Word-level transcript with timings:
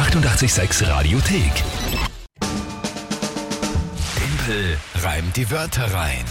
886 0.00 0.88
Radiothek. 0.88 1.52
Tempel 4.16 4.78
reimt 5.02 5.36
die 5.36 5.50
Wörter 5.50 5.92
rein. 5.92 6.24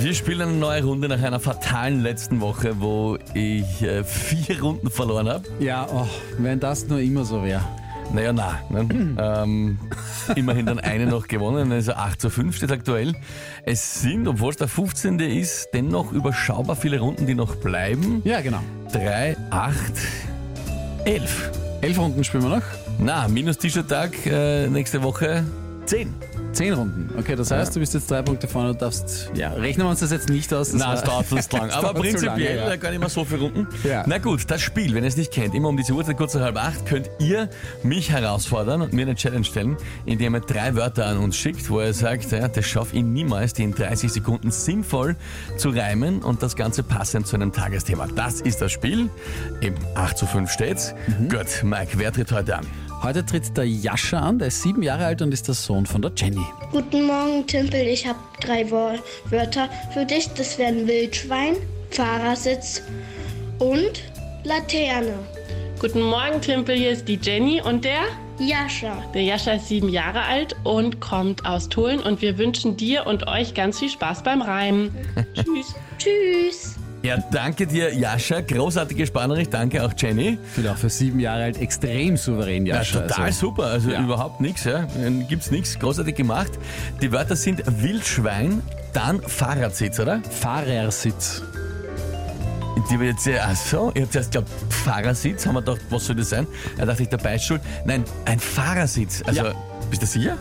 Wir 0.00 0.12
spielen 0.12 0.42
eine 0.42 0.58
neue 0.58 0.84
Runde 0.84 1.08
nach 1.08 1.22
einer 1.22 1.40
fatalen 1.40 2.02
letzten 2.02 2.42
Woche, 2.42 2.82
wo 2.82 3.16
ich 3.32 3.82
äh, 3.82 4.04
vier 4.04 4.60
Runden 4.60 4.90
verloren 4.90 5.26
habe. 5.30 5.44
Ja, 5.58 5.88
oh, 5.90 6.06
wenn 6.36 6.60
das 6.60 6.86
nur 6.86 7.00
immer 7.00 7.24
so 7.24 7.42
wäre. 7.42 7.64
Naja, 8.12 8.34
na. 8.34 8.60
Ne? 8.68 9.16
ähm, 9.18 9.78
immerhin 10.36 10.66
dann 10.66 10.80
eine 10.80 11.06
noch 11.06 11.28
gewonnen, 11.28 11.72
also 11.72 11.94
8 11.94 12.20
zu 12.20 12.28
5 12.28 12.56
steht 12.58 12.72
aktuell. 12.72 13.14
Es 13.64 14.02
sind, 14.02 14.28
obwohl 14.28 14.50
es 14.50 14.58
der 14.58 14.68
15. 14.68 15.18
ist, 15.18 15.68
dennoch 15.72 16.12
überschaubar 16.12 16.76
viele 16.76 17.00
Runden, 17.00 17.24
die 17.24 17.34
noch 17.34 17.56
bleiben. 17.56 18.20
Ja, 18.24 18.42
genau. 18.42 18.60
3, 18.92 19.34
8, 19.48 19.74
11. 21.06 21.69
Elf 21.82 21.98
Runden 21.98 22.24
spielen 22.24 22.42
wir 22.42 22.56
noch. 22.56 22.62
Na, 22.98 23.26
minus 23.26 23.56
T-Shirt-Tag 23.56 24.26
äh, 24.26 24.66
nächste 24.68 25.02
Woche 25.02 25.44
10. 25.90 26.14
Zehn 26.52 26.72
Runden. 26.72 27.10
Okay, 27.18 27.34
das 27.34 27.50
heißt, 27.50 27.70
Ja. 27.70 27.74
du 27.74 27.80
bist 27.80 27.94
jetzt 27.94 28.08
drei 28.08 28.22
Punkte 28.22 28.46
vorne 28.46 28.70
und 28.70 28.80
darfst. 28.80 29.28
Ja, 29.34 29.50
rechnen 29.54 29.86
wir 29.86 29.90
uns 29.90 29.98
das 29.98 30.12
jetzt 30.12 30.28
nicht 30.28 30.54
aus. 30.54 30.72
Na, 30.72 30.94
es 30.94 31.02
dauert 31.04 31.26
sonst 31.28 31.52
lang. 31.52 31.68
Aber 31.70 31.94
prinzipiell 31.94 32.58
lange, 32.58 32.70
ja. 32.70 32.76
gar 32.76 32.90
nicht 32.90 33.00
mehr 33.00 33.08
so 33.08 33.24
viele 33.24 33.40
Runden. 33.40 33.66
Ja. 33.82 34.04
Na 34.06 34.18
gut, 34.18 34.48
das 34.48 34.60
Spiel, 34.60 34.94
wenn 34.94 35.02
ihr 35.02 35.08
es 35.08 35.16
nicht 35.16 35.32
kennt, 35.32 35.52
immer 35.52 35.68
um 35.68 35.76
diese 35.76 35.92
Uhrzeit 35.92 36.16
kurz 36.16 36.34
nach 36.34 36.42
halb 36.42 36.56
acht, 36.58 36.86
könnt 36.86 37.10
ihr 37.18 37.50
mich 37.82 38.12
herausfordern 38.12 38.82
und 38.82 38.92
mir 38.92 39.02
eine 39.02 39.16
Challenge 39.16 39.42
stellen, 39.44 39.76
indem 40.06 40.36
ihr 40.36 40.40
drei 40.42 40.76
Wörter 40.76 41.06
an 41.06 41.18
uns 41.18 41.36
schickt, 41.36 41.68
wo 41.70 41.80
ihr 41.80 41.92
sagt, 41.92 42.30
ja, 42.30 42.46
das 42.46 42.66
schaffe 42.66 42.94
ich 42.96 43.02
niemals, 43.02 43.52
die 43.54 43.64
in 43.64 43.74
30 43.74 44.12
Sekunden 44.12 44.52
sinnvoll 44.52 45.16
zu 45.56 45.70
reimen 45.70 46.22
und 46.22 46.40
das 46.40 46.54
Ganze 46.54 46.84
passend 46.84 47.26
zu 47.26 47.34
einem 47.34 47.52
Tagesthema. 47.52 48.06
Das 48.14 48.40
ist 48.40 48.60
das 48.62 48.70
Spiel. 48.70 49.10
Eben 49.60 49.74
8 49.96 50.16
zu 50.16 50.26
5 50.26 50.48
steht's. 50.52 50.94
Mhm. 51.18 51.28
Gut, 51.30 51.64
Mike, 51.64 51.94
wer 51.96 52.12
tritt 52.12 52.30
heute 52.30 52.58
an? 52.58 52.66
Heute 53.02 53.24
tritt 53.24 53.56
der 53.56 53.66
Jascha 53.66 54.18
an, 54.20 54.38
der 54.38 54.48
ist 54.48 54.60
sieben 54.60 54.82
Jahre 54.82 55.06
alt 55.06 55.22
und 55.22 55.32
ist 55.32 55.48
der 55.48 55.54
Sohn 55.54 55.86
von 55.86 56.02
der 56.02 56.12
Jenny. 56.14 56.44
Guten 56.70 57.06
Morgen, 57.06 57.46
Timpel. 57.46 57.80
Ich 57.86 58.06
habe 58.06 58.18
drei 58.40 58.70
Wörter 58.70 59.70
für 59.94 60.04
dich. 60.04 60.28
Das 60.34 60.58
wären 60.58 60.86
Wildschwein, 60.86 61.56
Fahrersitz 61.90 62.82
und 63.58 64.02
Laterne. 64.44 65.14
Guten 65.78 66.02
Morgen, 66.02 66.42
Timpel. 66.42 66.76
Hier 66.76 66.90
ist 66.90 67.08
die 67.08 67.18
Jenny 67.20 67.62
und 67.62 67.86
der? 67.86 68.02
Jascha. 68.38 69.02
Der 69.14 69.22
Jascha 69.22 69.52
ist 69.52 69.68
sieben 69.68 69.88
Jahre 69.88 70.20
alt 70.20 70.54
und 70.64 71.00
kommt 71.00 71.46
aus 71.46 71.70
Tulln 71.70 72.00
und 72.00 72.20
wir 72.20 72.36
wünschen 72.36 72.76
dir 72.76 73.06
und 73.06 73.26
euch 73.26 73.54
ganz 73.54 73.78
viel 73.78 73.88
Spaß 73.88 74.22
beim 74.22 74.42
Reimen. 74.42 74.94
Tschüss. 75.34 75.74
Tschüss. 75.96 76.79
Ja, 77.02 77.16
danke 77.30 77.66
dir, 77.66 77.94
Jascha. 77.94 78.40
Großartige 78.42 79.06
Sprachnachricht. 79.06 79.54
Danke 79.54 79.82
auch, 79.84 79.92
Jenny. 79.96 80.38
Ich 80.56 80.68
auch 80.68 80.76
für 80.76 80.90
sieben 80.90 81.18
Jahre 81.18 81.44
alt 81.44 81.58
extrem 81.58 82.16
souverän, 82.18 82.66
Ja, 82.66 82.76
Jascha. 82.76 83.00
total 83.00 83.24
also, 83.26 83.46
super, 83.46 83.64
also 83.64 83.90
ja. 83.90 84.02
überhaupt 84.02 84.40
nichts, 84.40 84.64
ja. 84.64 84.86
gibt's 85.28 85.50
nichts, 85.50 85.78
großartig 85.78 86.14
gemacht. 86.14 86.52
Die 87.00 87.10
Wörter 87.10 87.36
sind 87.36 87.62
Wildschwein, 87.82 88.60
dann 88.92 89.22
Fahrradsitz, 89.22 89.98
oder? 89.98 90.20
Fahrersitz. 90.40 91.42
Die 92.90 92.94
ich 92.96 93.00
jetzt, 93.00 93.28
ach 93.40 93.56
so, 93.56 93.90
ich 93.94 94.02
habe 94.02 94.10
zuerst 94.10 94.32
glaubt, 94.32 94.48
Fahrersitz, 94.68 95.46
haben 95.46 95.54
wir 95.54 95.62
gedacht, 95.62 95.80
was 95.90 96.04
soll 96.06 96.16
das 96.16 96.30
sein? 96.30 96.46
Da 96.76 96.84
dachte 96.86 97.02
ich, 97.02 97.08
der 97.08 97.18
Beistuhl. 97.18 97.60
Nein, 97.84 98.04
ein 98.26 98.38
Fahrersitz. 98.40 99.22
Also, 99.26 99.44
Ja. 99.46 99.54
bist 99.90 100.02
du 100.02 100.06
sicher? 100.06 100.36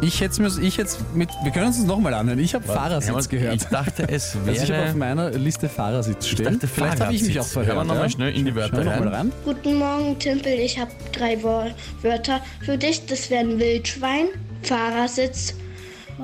Ich 0.00 0.20
hätte 0.20 0.44
es 0.44 0.58
ich 0.58 0.78
hätt's 0.78 0.98
mit. 1.14 1.28
Wir 1.42 1.50
können 1.50 1.66
uns 1.66 1.76
das 1.78 1.86
nochmal 1.86 2.14
anhören. 2.14 2.38
Ich 2.38 2.54
habe 2.54 2.64
Fahrersitz 2.64 3.24
Ich 3.24 3.28
gehört. 3.30 3.66
dachte, 3.72 4.08
es 4.08 4.36
Also 4.46 4.50
ich 4.52 4.60
habe 4.70 4.78
auf 4.80 4.86
wäre... 4.86 4.96
meiner 4.96 5.30
Liste 5.30 5.68
Fahrersitz 5.68 6.28
stehen. 6.28 6.44
dachte, 6.54 6.68
Vielleicht 6.68 7.00
habe 7.00 7.14
ich 7.14 7.22
mich 7.24 7.40
auch 7.40 7.44
verhört. 7.46 7.76
Hören 7.76 7.86
wir 7.88 7.92
noch 7.94 7.98
mal 8.00 8.04
ja? 8.04 8.10
schnell 8.10 8.34
in 8.36 8.44
die 8.44 8.54
Wörter 8.54 8.86
rein. 8.86 9.08
rein. 9.08 9.32
Guten 9.44 9.74
Morgen, 9.78 10.16
Timpel. 10.18 10.52
Ich 10.52 10.78
habe 10.78 10.90
drei 11.12 11.42
Wörter 11.42 12.40
für 12.60 12.78
dich. 12.78 13.06
Das 13.06 13.28
wären 13.28 13.58
Wildschwein, 13.58 14.26
Fahrersitz 14.62 15.54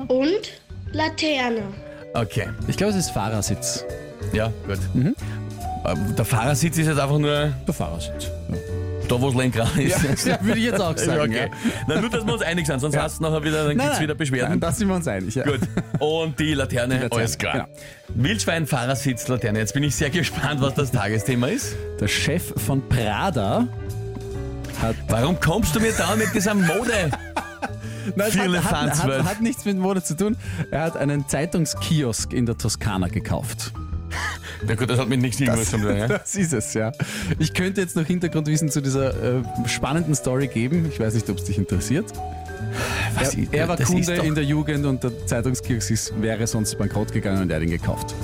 und 0.07 0.53
Laterne. 0.93 1.63
Okay, 2.13 2.47
Ich 2.67 2.77
glaube, 2.77 2.91
es 2.93 2.99
ist 2.99 3.09
Fahrersitz. 3.11 3.83
ja, 4.31 4.53
gut. 4.65 4.79
Mhm. 4.93 5.15
Ähm, 5.85 6.15
Der 6.15 6.23
Fahrersitz 6.25 6.77
ist 6.77 6.87
jetzt 6.87 6.99
einfach 6.99 7.17
nur 7.19 7.53
Der 7.67 7.73
Fahrersitz. 7.73 8.31
Ja. 8.49 8.55
Da, 9.07 9.19
wo 9.21 9.27
das 9.29 9.35
Lenkrad 9.35 9.77
ist. 9.77 10.25
Ja, 10.25 10.37
würde 10.41 10.59
ich 10.59 10.65
jetzt 10.65 10.81
auch 10.81 10.97
sagen. 10.97 11.31
okay. 11.31 11.49
Ja. 11.51 11.71
Na, 11.87 12.01
nur, 12.01 12.09
dass 12.09 12.25
wir 12.25 12.33
uns 12.33 12.41
einig 12.41 12.67
sind, 12.67 12.79
sonst 12.79 12.97
hast 12.97 13.19
du 13.19 13.23
nachher 13.23 13.43
wieder, 13.43 13.67
dann 13.67 13.77
gibt's 13.77 13.99
wieder 13.99 14.15
Beschwerden. 14.15 14.49
Nein, 14.49 14.59
da 14.59 14.71
sind 14.71 14.87
wir 14.87 14.95
uns 14.95 15.07
einig. 15.07 15.35
Ja. 15.35 15.43
Gut. 15.43 15.59
Und 15.99 16.39
die 16.39 16.53
Laterne, 16.53 16.95
Laterne, 16.95 17.11
alles 17.11 17.37
klar. 17.37 17.53
genau. 17.53 17.67
Wildschwein, 18.09 18.67
Fahrersitz, 18.67 19.27
Laterne. 19.27 19.59
Jetzt 19.59 19.73
bin 19.73 19.83
ich 19.83 19.95
sehr 19.95 20.09
gespannt, 20.11 20.61
was 20.61 20.73
das 20.73 20.91
Tagesthema 20.91 21.47
ist. 21.47 21.75
Der 21.99 22.07
Chef 22.07 22.53
von 22.65 22.87
Prada 22.87 23.67
hat. 24.81 24.95
Warum 25.07 25.39
kommst 25.39 25.75
du 25.75 25.79
mir 25.79 25.93
da 25.97 26.15
mit 26.15 26.33
dieser 26.33 26.53
Mode? 26.53 27.11
Nein, 28.15 28.31
Viele 28.31 28.63
hat, 28.63 28.71
hat, 28.71 29.03
hat, 29.03 29.23
hat 29.23 29.41
nichts 29.41 29.65
mit 29.65 29.77
Mode 29.77 30.03
zu 30.03 30.15
tun. 30.15 30.37
Er 30.69 30.81
hat 30.83 30.95
einen 30.97 31.27
Zeitungskiosk 31.27 32.33
in 32.33 32.45
der 32.45 32.55
Toskana 32.57 33.07
gekauft. 33.07 33.73
Na 34.67 34.75
gut, 34.75 34.89
das 34.89 34.99
hat 34.99 35.09
mit 35.09 35.21
nichts 35.21 35.39
irgendwas 35.39 35.69
zu 35.69 35.77
tun. 35.77 35.95
Ja? 35.95 36.07
Das 36.25 36.35
ist 36.35 36.53
es, 36.53 36.73
ja. 36.73 36.91
Ich 37.39 37.53
könnte 37.53 37.81
jetzt 37.81 37.95
noch 37.95 38.05
Hintergrundwissen 38.05 38.69
zu 38.69 38.81
dieser 38.81 39.39
äh, 39.39 39.43
spannenden 39.67 40.15
Story 40.15 40.47
geben. 40.47 40.87
Ich 40.91 40.99
weiß 40.99 41.13
nicht, 41.13 41.29
ob 41.29 41.37
es 41.37 41.43
dich 41.45 41.57
interessiert. 41.57 42.05
Was 43.15 43.35
Er, 43.35 43.53
er 43.53 43.67
war 43.67 43.77
Kunde 43.77 44.13
in 44.15 44.35
der 44.35 44.43
Jugend 44.43 44.85
und 44.85 45.03
der 45.03 45.25
Zeitungskiosk 45.25 46.13
wäre 46.19 46.47
sonst 46.47 46.77
bankrott 46.77 47.11
gegangen 47.11 47.43
und 47.43 47.49
er 47.49 47.57
hat 47.57 47.63
ihn 47.63 47.69
gekauft. 47.69 48.15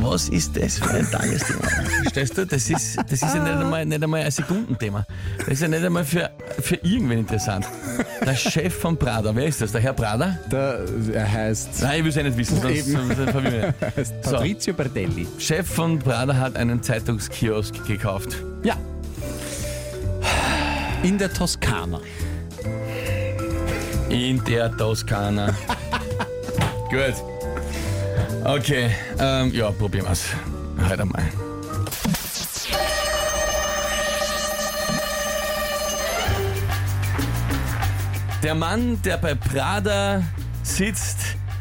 Was 0.00 0.28
ist 0.30 0.56
das 0.56 0.78
für 0.78 0.90
ein 0.90 1.08
Tagesthema? 1.10 1.60
Verstehst 2.02 2.36
du? 2.38 2.46
Das 2.46 2.68
ist, 2.70 2.96
das 2.96 3.12
ist 3.12 3.22
ja 3.22 3.42
nicht 3.42 3.52
einmal, 3.52 3.84
nicht 3.86 4.02
einmal 4.02 4.22
ein 4.22 4.30
Sekundenthema. 4.30 5.06
Das 5.38 5.48
ist 5.48 5.62
ja 5.62 5.68
nicht 5.68 5.84
einmal 5.84 6.04
für, 6.04 6.30
für 6.60 6.76
irgendwen 6.76 7.18
interessant. 7.20 7.66
Der 8.24 8.34
Chef 8.34 8.74
von 8.74 8.96
Prada, 8.96 9.34
wer 9.34 9.46
ist 9.46 9.60
das? 9.60 9.72
Der 9.72 9.80
Herr 9.80 9.92
Prada? 9.92 10.38
Der, 10.50 10.80
er 11.14 11.30
heißt, 11.30 11.82
Nein, 11.82 11.98
ich 11.98 12.02
will 12.04 12.08
es 12.10 12.16
ja 12.16 12.22
nicht 12.22 12.36
wissen, 12.36 12.60
sonst, 12.60 12.74
Eben. 12.88 12.92
sonst 12.92 13.14
verwirren 13.30 13.52
wir. 13.80 13.90
heißt 13.96 14.14
So. 14.24 14.30
Patrizio 14.32 14.74
Bardelli. 14.74 15.26
Chef 15.38 15.66
von 15.68 15.98
Prada 15.98 16.34
hat 16.36 16.56
einen 16.56 16.82
Zeitungskiosk 16.82 17.86
gekauft. 17.86 18.36
Ja. 18.64 18.74
In 21.02 21.18
der 21.18 21.32
Toskana. 21.32 22.00
In 24.08 24.42
der 24.44 24.76
Toskana. 24.76 25.48
Gut. 26.90 27.14
Okay, 28.44 28.90
ähm, 29.18 29.52
ja, 29.52 29.70
probieren 29.70 30.06
wir's. 30.06 30.24
Heute 30.88 31.02
einmal. 31.02 31.22
Der 38.42 38.54
Mann, 38.56 39.00
der 39.02 39.18
bei 39.18 39.36
Prada 39.36 40.22
sitzt, 40.64 41.18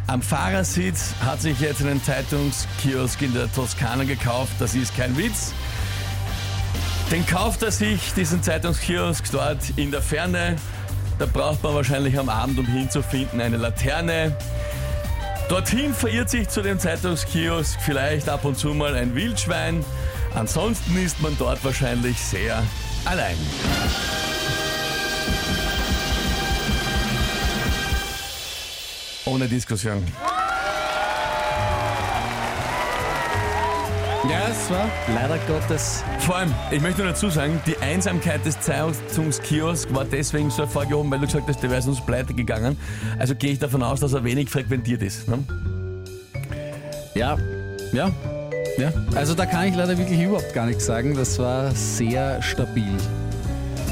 am 0.07 0.21
Fahrersitz, 0.21 1.13
hat 1.23 1.41
sich 1.41 1.59
jetzt 1.59 1.81
einen 1.81 2.03
Zeitungskiosk 2.03 3.21
in 3.21 3.33
der 3.33 3.51
Toskana 3.53 4.03
gekauft. 4.03 4.53
Das 4.59 4.73
ist 4.73 4.97
kein 4.97 5.15
Witz. 5.15 5.53
Den 7.11 7.25
kauft 7.25 7.61
er 7.61 7.71
sich, 7.71 8.13
diesen 8.13 8.41
Zeitungskiosk 8.41 9.31
dort 9.31 9.59
in 9.75 9.91
der 9.91 10.01
Ferne. 10.01 10.55
Da 11.19 11.27
braucht 11.27 11.61
man 11.61 11.75
wahrscheinlich 11.75 12.17
am 12.17 12.29
Abend, 12.29 12.57
um 12.57 12.65
hinzufinden, 12.65 13.39
eine 13.39 13.57
Laterne. 13.57 14.35
Dorthin 15.51 15.93
verirrt 15.93 16.29
sich 16.29 16.47
zu 16.47 16.61
dem 16.61 16.79
Zeitungskiosk 16.79 17.77
vielleicht 17.81 18.29
ab 18.29 18.45
und 18.45 18.57
zu 18.57 18.69
mal 18.69 18.95
ein 18.95 19.13
Wildschwein. 19.15 19.83
Ansonsten 20.33 20.95
ist 20.95 21.21
man 21.21 21.37
dort 21.37 21.61
wahrscheinlich 21.65 22.17
sehr 22.21 22.63
allein. 23.03 23.35
Ohne 29.25 29.49
Diskussion. 29.49 30.05
Ja, 34.29 34.47
es 34.49 34.69
war 34.69 34.87
leider 35.15 35.39
Gottes. 35.47 36.03
Vor 36.19 36.35
allem, 36.35 36.53
ich 36.69 36.79
möchte 36.79 37.01
nur 37.01 37.11
dazu 37.11 37.29
sagen, 37.29 37.59
die 37.65 37.75
Einsamkeit 37.77 38.45
des 38.45 38.59
Zeitungskiosks 38.61 39.91
war 39.93 40.05
deswegen 40.05 40.51
so 40.51 40.59
hervorgehoben, 40.59 41.09
weil 41.11 41.19
du 41.19 41.25
gesagt 41.25 41.47
hast, 41.47 41.63
der 41.63 41.71
wäre 41.71 41.81
sonst 41.81 42.05
pleite 42.05 42.33
gegangen. 42.33 42.77
Also 43.17 43.33
gehe 43.33 43.51
ich 43.51 43.59
davon 43.59 43.81
aus, 43.81 43.99
dass 43.99 44.13
er 44.13 44.23
wenig 44.23 44.49
frequentiert 44.49 45.01
ist. 45.01 45.27
Ne? 45.27 45.39
Ja, 47.15 47.35
ja, 47.93 48.11
ja. 48.77 48.93
Also 49.15 49.33
da 49.33 49.47
kann 49.47 49.67
ich 49.67 49.75
leider 49.75 49.97
wirklich 49.97 50.21
überhaupt 50.21 50.53
gar 50.53 50.67
nichts 50.67 50.85
sagen. 50.85 51.15
Das 51.15 51.39
war 51.39 51.71
sehr 51.71 52.43
stabil. 52.43 52.95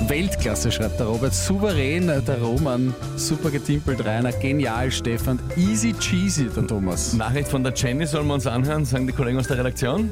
Weltklasse, 0.08 0.72
schreibt 0.72 1.00
der 1.00 1.08
Robert. 1.08 1.34
Souverän, 1.34 2.08
äh, 2.08 2.22
der 2.22 2.42
Roman. 2.42 2.94
Super 3.16 3.50
getimpelt, 3.52 4.06
Rainer. 4.06 4.32
Genial, 4.32 4.92
Stefan. 4.92 5.40
Easy 5.58 5.94
cheesy, 5.94 6.50
der 6.50 6.66
Thomas. 6.66 7.14
Nachricht 7.14 7.50
von 7.50 7.64
der 7.64 7.74
Jenny 7.74 8.06
sollen 8.06 8.28
wir 8.28 8.36
uns 8.36 8.48
anhören, 8.48 8.86
sagen 8.86 9.08
die 9.08 9.14
Kollegen 9.14 9.40
aus 9.40 9.48
der 9.48 9.58
Redaktion. 9.58 10.10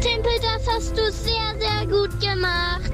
Timpel, 0.00 0.32
das 0.42 0.66
hast 0.74 0.96
du 0.96 1.02
sehr, 1.10 1.54
sehr 1.58 1.86
gut 1.86 2.10
gemacht. 2.20 2.92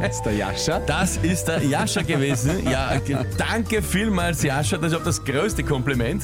Das 0.00 0.16
ist 0.16 0.22
der 0.22 0.32
Jascha. 0.34 0.80
Das 0.86 1.16
ist 1.18 1.44
der 1.48 1.62
Jascha 1.64 2.02
gewesen. 2.02 2.68
Ja, 2.70 2.96
g- 2.98 3.16
danke 3.36 3.82
vielmals, 3.82 4.42
Jascha. 4.42 4.76
Das 4.78 4.92
ist 4.92 4.98
auch 4.98 5.04
das 5.04 5.24
größte 5.24 5.62
Kompliment. 5.64 6.22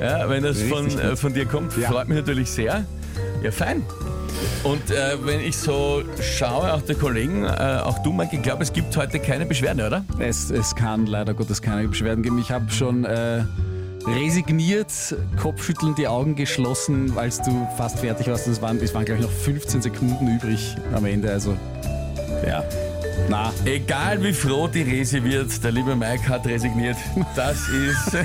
Ja, 0.00 0.28
wenn 0.28 0.42
das 0.42 0.60
von, 0.62 0.84
Richtig 0.84 1.04
äh, 1.04 1.16
von 1.16 1.34
dir 1.34 1.46
kommt, 1.46 1.76
Ja. 1.76 1.90
freut 1.90 2.08
mich 2.08 2.16
natürlich 2.18 2.50
sehr. 2.50 2.84
Ja, 3.42 3.50
fein. 3.50 3.84
Und 4.62 4.90
äh, 4.90 5.16
wenn 5.24 5.40
ich 5.40 5.56
so 5.56 6.02
schaue, 6.20 6.72
auch 6.72 6.82
die 6.82 6.94
Kollegen, 6.94 7.44
äh, 7.44 7.48
auch 7.82 7.98
du, 8.02 8.12
Mike, 8.12 8.36
ich 8.36 8.42
glaube, 8.42 8.62
es 8.62 8.72
gibt 8.72 8.96
heute 8.96 9.18
keine 9.18 9.46
Beschwerden, 9.46 9.84
oder? 9.84 10.04
Es, 10.18 10.50
es 10.50 10.74
kann 10.74 11.06
leider 11.06 11.34
Gottes 11.34 11.60
keine 11.60 11.88
Beschwerden 11.88 12.22
geben. 12.22 12.38
Ich 12.38 12.50
habe 12.50 12.70
schon 12.70 13.04
äh, 13.04 13.42
resigniert, 14.06 14.90
kopfschüttelnd 15.40 15.98
die 15.98 16.08
Augen 16.08 16.34
geschlossen, 16.34 17.16
als 17.16 17.40
du 17.42 17.68
fast 17.76 18.00
fertig 18.00 18.28
warst. 18.28 18.46
Es 18.46 18.62
waren, 18.62 18.80
es 18.80 18.94
waren 18.94 19.04
glaube 19.04 19.20
ich, 19.20 19.26
noch 19.26 19.32
15 19.32 19.82
Sekunden 19.82 20.36
übrig 20.36 20.74
am 20.94 21.04
Ende. 21.04 21.30
Also, 21.30 21.54
ja. 22.46 22.64
Na, 23.28 23.52
Egal 23.64 24.22
wie 24.22 24.32
froh 24.32 24.68
die 24.68 24.82
Resi 24.82 25.22
wird, 25.22 25.62
der 25.62 25.72
liebe 25.72 25.94
Mike 25.96 26.28
hat 26.28 26.46
resigniert. 26.46 26.96
Das 27.34 27.68
ist. 27.68 28.14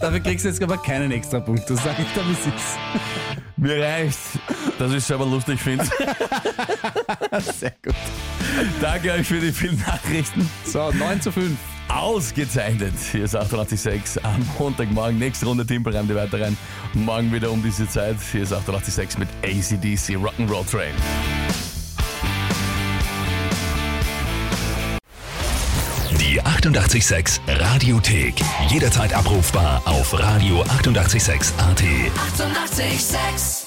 dafür 0.00 0.20
kriegst 0.20 0.44
du 0.44 0.48
jetzt 0.48 0.62
aber 0.62 0.78
keinen 0.78 1.10
extra 1.10 1.40
Punkt. 1.40 1.68
Das 1.68 1.82
sage 1.82 2.02
ich 2.02 2.12
dir, 2.12 2.22
wie 2.26 2.32
es 2.32 2.46
ist. 2.46 2.78
Mir 3.56 3.82
reicht, 3.82 4.18
dass 4.78 4.90
ich 4.90 4.98
es 4.98 5.06
selber 5.06 5.26
lustig 5.26 5.60
finde. 5.60 5.84
Sehr 7.58 7.74
gut. 7.84 7.94
Danke 8.80 9.12
euch 9.12 9.26
für 9.26 9.40
die 9.40 9.52
vielen 9.52 9.78
Nachrichten. 9.80 10.48
So, 10.64 10.92
9 10.92 11.20
zu 11.20 11.32
5. 11.32 11.58
Ausgezeichnet. 11.88 12.94
Hier 13.12 13.24
ist 13.24 13.34
886 13.34 14.24
am 14.24 14.44
Montagmorgen. 14.58 15.18
Nächste 15.18 15.46
Runde 15.46 15.66
Timpelreim, 15.66 16.08
die 16.08 16.14
weiter 16.14 16.40
rein. 16.40 16.56
Morgen 16.94 17.32
wieder 17.32 17.50
um 17.50 17.62
diese 17.62 17.88
Zeit. 17.88 18.16
Hier 18.32 18.42
ist 18.42 18.52
886 18.52 19.18
mit 19.18 19.28
ACDC 19.42 20.16
Rock'n'Roll 20.16 20.70
Train. 20.70 20.94
Die 26.20 26.40
886 26.40 27.40
Radiothek. 27.46 28.34
Jederzeit 28.68 29.14
abrufbar 29.14 29.82
auf 29.84 30.12
radio886.at. 30.12 31.58
886! 31.58 31.58
886 31.58 33.65